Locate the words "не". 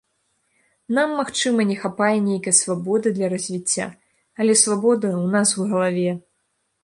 1.71-1.75